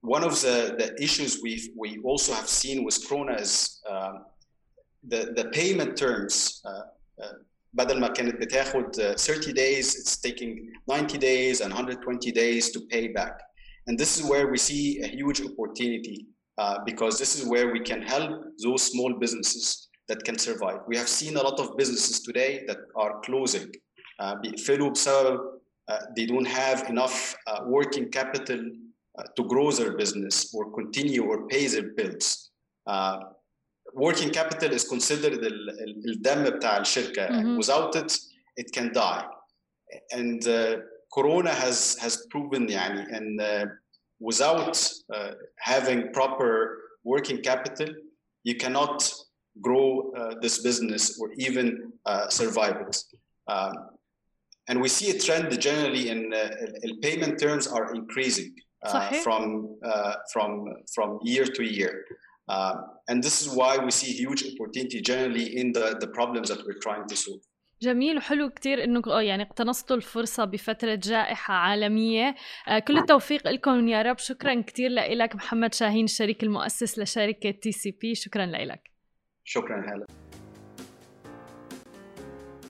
one 0.00 0.22
of 0.22 0.40
the, 0.40 0.74
the 0.78 1.02
issues 1.02 1.40
we 1.42 1.72
we 1.76 1.98
also 2.04 2.32
have 2.32 2.48
seen 2.48 2.84
with 2.84 2.96
Corona 3.08 3.34
is 3.34 3.80
um, 3.90 4.24
the 5.08 5.32
the 5.36 5.46
payment 5.50 5.96
terms. 5.96 6.60
Uh, 6.64 6.82
uh, 7.22 7.32
بدل 7.76 8.00
ما 8.00 8.08
كانت 8.08 8.34
بتاخد 8.40 9.16
30 9.16 9.52
days 9.52 9.94
it's 9.96 10.16
taking 10.16 10.72
90 10.88 11.18
days 11.18 11.60
and 11.60 11.72
120 11.74 12.32
days 12.32 12.70
to 12.70 12.80
pay 12.80 13.08
back 13.08 13.38
and 13.86 13.98
this 13.98 14.18
is 14.18 14.24
where 14.30 14.48
we 14.48 14.56
see 14.56 15.00
a 15.02 15.06
huge 15.06 15.42
opportunity 15.42 16.26
uh, 16.58 16.78
because 16.86 17.18
this 17.18 17.38
is 17.38 17.46
where 17.46 17.70
we 17.72 17.80
can 17.80 18.00
help 18.00 18.30
those 18.64 18.82
small 18.82 19.12
businesses 19.18 19.88
that 20.08 20.20
can 20.26 20.38
survive 20.48 20.80
we 20.90 20.96
have 20.96 21.10
seen 21.20 21.34
a 21.36 21.42
lot 21.48 21.58
of 21.62 21.76
businesses 21.80 22.16
today 22.28 22.52
that 22.68 22.80
are 23.02 23.12
closing 23.26 23.68
uh, 24.22 24.34
بسبب 24.42 25.38
uh, 25.88 25.98
they 26.16 26.26
don't 26.26 26.50
have 26.62 26.88
enough 26.90 27.36
uh, 27.46 27.60
working 27.76 28.06
capital 28.10 28.60
uh, 29.18 29.22
to 29.36 29.42
grow 29.44 29.70
their 29.70 29.92
business 30.02 30.52
or 30.54 30.72
continue 30.72 31.22
or 31.30 31.46
pay 31.48 31.66
their 31.66 31.88
bills 31.98 32.50
uh, 32.86 33.18
working 33.94 34.30
capital 34.30 34.70
is 34.72 34.84
considered 34.84 35.38
الدم 36.08 36.44
بتاع 36.44 36.78
الشركه 36.78 37.26
mm-hmm. 37.26 37.56
without 37.58 37.96
it 37.96 38.12
it 38.56 38.72
can 38.72 38.92
die 38.92 39.24
and 40.12 40.48
uh, 40.48 40.76
corona 41.14 41.50
has 41.50 41.96
has 42.00 42.26
proven 42.30 42.68
يعني 42.68 43.06
and 43.16 43.40
uh, 43.40 43.66
without 44.20 44.76
uh, 45.14 45.32
having 45.58 46.12
proper 46.12 46.78
working 47.04 47.38
capital 47.42 47.88
you 48.44 48.54
cannot 48.56 49.12
grow 49.60 50.12
uh, 50.12 50.34
this 50.42 50.58
business 50.68 51.18
or 51.20 51.28
even 51.38 51.66
uh, 52.04 52.28
survive 52.28 52.76
it 52.86 52.96
um, 53.48 53.74
and 54.68 54.80
we 54.80 54.88
see 54.88 55.08
a 55.16 55.18
trend 55.18 55.48
generally 55.60 56.04
in 56.10 56.32
uh, 56.34 56.48
payment 57.02 57.38
terms 57.38 57.66
are 57.66 57.94
increasing 57.94 58.50
from 59.24 59.42
from 60.32 60.50
from 60.94 61.08
year 61.22 61.44
to 61.56 61.62
year 61.64 61.94
Uh, 62.48 62.74
and 63.08 63.22
this 63.22 63.42
is 63.42 63.48
why 63.48 63.76
we 63.76 63.90
see 63.90 64.12
huge 64.12 64.44
opportunity 64.52 65.00
generally 65.00 65.58
in 65.60 65.72
the, 65.72 65.96
the 66.00 66.06
problems 66.06 66.48
that 66.48 66.64
we're 66.64 66.80
trying 66.80 67.06
to 67.08 67.16
solve. 67.16 67.40
جميل 67.82 68.16
وحلو 68.16 68.50
كتير 68.50 68.84
انه 68.84 69.02
يعني 69.06 69.42
اقتنصتوا 69.42 69.96
الفرصة 69.96 70.44
بفرة 70.44 70.94
جائحة 70.94 71.54
عالمية 71.54 72.34
آه 72.68 72.78
كل 72.78 72.98
التوفيق 72.98 73.48
لكم 73.48 73.88
يا 73.88 74.02
رب 74.02 74.18
شكرا 74.18 74.62
كتير 74.62 74.90
لك 74.90 75.34
محمد 75.34 75.74
شاهين 75.74 76.04
الشريك 76.04 76.42
المؤسس 76.42 76.98
لشركة 76.98 77.50
تي 77.50 77.72
سي 77.72 77.90
بي 77.90 78.14
شكرا 78.14 78.46
لك 78.46 78.89
شكرا 79.43 79.79
هلا. 79.89 80.20